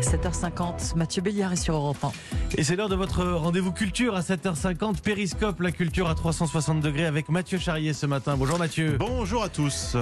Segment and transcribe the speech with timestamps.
[0.00, 2.12] 7h50, Mathieu Béliard est sur Europe 1.
[2.56, 5.00] Et c'est l'heure de votre rendez-vous culture à 7h50.
[5.02, 8.36] Périscope, la culture à 360 degrés avec Mathieu Charrier ce matin.
[8.36, 8.96] Bonjour Mathieu.
[8.98, 9.96] Bonjour à tous.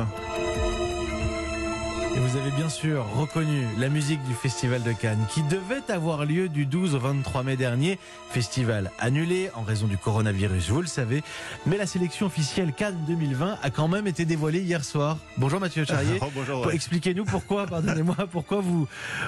[2.29, 6.51] Vous avez bien sûr reconnu la musique du Festival de Cannes qui devait avoir lieu
[6.51, 7.99] du 12 au 23 mai dernier.
[8.31, 11.23] Festival annulé en raison du coronavirus, vous le savez.
[11.65, 15.17] Mais la sélection officielle Cannes 2020 a quand même été dévoilée hier soir.
[15.39, 16.19] Bonjour Mathieu Charrier.
[16.21, 16.75] Oh, bonjour, ouais.
[16.75, 18.87] Expliquez-nous pourquoi, pardonnez-moi, pourquoi vous,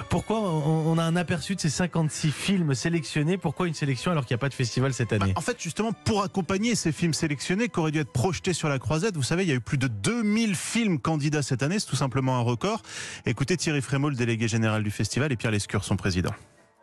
[0.09, 3.37] pourquoi on, a un aperçu de ces 56 films sélectionnés?
[3.37, 5.59] Pourquoi une sélection alors qu'il n'y a pas de festival cette Bah, année en fait,
[5.59, 9.23] justement, pour accompagner ces films sélectionnés qui auraient dû être projetés sur la croisette, vous
[9.23, 12.37] savez, il y a eu plus de 2000 films candidats cette année, c'est tout simplement
[12.37, 12.83] un record.
[13.25, 16.31] Écoutez Thierry Frémaux, le délégué général du festival, et Pierre Lescure, son président.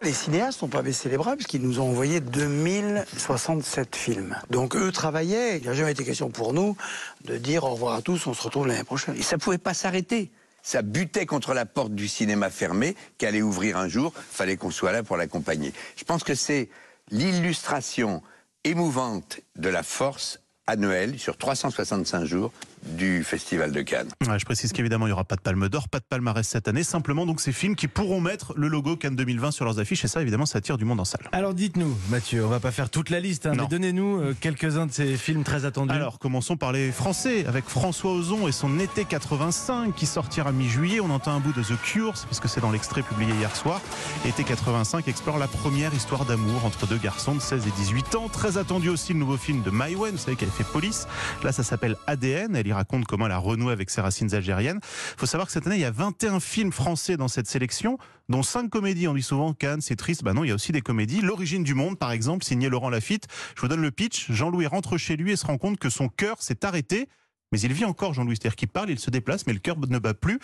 [0.00, 4.36] Les cinéastes n'ont pas baissé les bras puisqu'ils nous ont envoyé 2067 films.
[4.48, 5.58] Donc eux travaillaient.
[5.58, 6.76] Il n'a jamais été question pour nous
[7.24, 9.16] de dire au revoir à tous, on se retrouve l'année prochaine.
[9.16, 10.30] Et ça pouvait pas s'arrêter.
[10.62, 14.12] Ça butait contre la porte du cinéma fermé, qui allait ouvrir un jour.
[14.14, 15.72] Fallait qu'on soit là pour l'accompagner.
[15.96, 16.68] Je pense que c'est
[17.10, 18.22] l'illustration
[18.62, 22.52] émouvante de la force annuelle sur 365 jours
[22.84, 24.08] du Festival de Cannes.
[24.27, 26.69] Ouais, je précise qu'évidemment, il n'y aura pas de palme d'or, pas de palmarès cette
[26.69, 30.05] année, simplement donc ces films qui pourront mettre le logo Cannes 2020 sur leurs affiches,
[30.05, 31.28] et ça, évidemment, ça attire du monde en salle.
[31.33, 34.86] Alors dites-nous, Mathieu, on va pas faire toute la liste, hein, mais donnez-nous euh, quelques-uns
[34.86, 35.92] de ces films très attendus.
[35.94, 41.00] Alors, commençons par les Français, avec François Ozon et son été 85 qui sortira mi-juillet.
[41.00, 43.80] On entend un bout de The Cure, parce que c'est dans l'extrait publié hier soir.
[44.27, 48.28] Été 85 explore la première histoire d'amour entre deux garçons de 16 et 18 ans.
[48.28, 51.06] Très attendu aussi le nouveau film de Maïwen, vous savez qu'elle police.
[51.42, 52.56] Là, ça s'appelle ADN.
[52.56, 54.81] Elle y raconte comment elle a renoué avec ses racines algériennes.
[54.83, 58.42] faut savoir que cette année, il y a 21 films français dans cette sélection, dont
[58.42, 59.09] 5 comédies.
[59.09, 60.25] On dit souvent Cannes, c'est triste.
[60.25, 61.20] Bah non, il y a aussi des comédies.
[61.20, 63.27] L'origine du monde, par exemple, signé Laurent Lafitte.
[63.56, 64.31] Je vous donne le pitch.
[64.31, 67.09] Jean-Louis rentre chez lui et se rend compte que son cœur s'est arrêté.
[67.53, 68.36] Mais il vit encore, Jean-Louis.
[68.36, 70.39] C'est-à-dire qu'il parle, il se déplace, mais le cœur ne bat plus.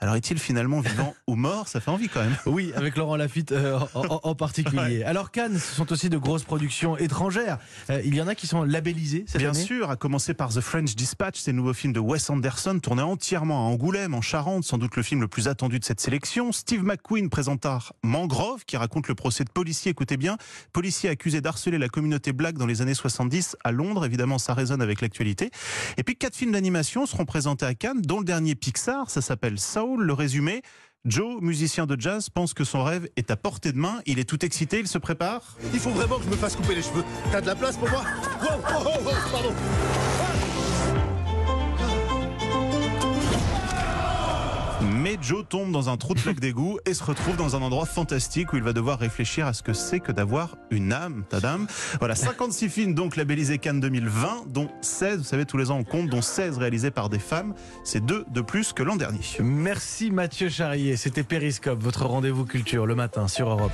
[0.00, 1.66] Alors est-il finalement vivant ou mort?
[1.68, 2.36] Ça fait envie quand même.
[2.46, 5.02] Oui, avec Laurent Lafitte euh, en, en- en particulier.
[5.02, 7.58] Alors Cannes, ce sont aussi de grosses productions étrangères.
[7.90, 10.50] Euh, il y en a qui sont labellisées cette Bien année sûr, à commencer par
[10.54, 14.20] The French Dispatch, c'est le nouveau film de Wes Anderson, tourné entièrement à Angoulême, en
[14.20, 16.52] Charente, sans doute le film le plus attendu de cette sélection.
[16.52, 20.36] Steve McQueen présenta Mangrove, qui raconte le procès de policier, écoutez bien,
[20.72, 24.80] policier accusé d'harceler la communauté black dans les années 70 à Londres, évidemment ça résonne
[24.82, 25.50] avec l'actualité.
[25.96, 29.58] Et puis quatre films d'animation seront présentés à Cannes, dont le dernier Pixar, ça s'appelle
[29.96, 30.62] Le résumé.
[31.04, 34.00] Joe, musicien de jazz, pense que son rêve est à portée de main.
[34.04, 35.56] Il est tout excité, il se prépare.
[35.72, 37.04] Il faut vraiment que je me fasse couper les cheveux.
[37.30, 38.02] T'as de la place pour moi?
[38.42, 39.54] Wow, wow, wow, wow, pardon.
[45.28, 48.54] Joe tombe dans un trou de flaque d'égout et se retrouve dans un endroit fantastique
[48.54, 51.66] où il va devoir réfléchir à ce que c'est que d'avoir une âme, tadam.
[51.98, 55.84] Voilà, 56 films donc labellisés Cannes 2020, dont 16, vous savez, tous les ans on
[55.84, 57.52] compte, dont 16 réalisés par des femmes.
[57.84, 59.20] C'est deux de plus que l'an dernier.
[59.40, 63.72] Merci Mathieu Charrier, c'était Périscope, votre rendez-vous culture le matin sur Europe.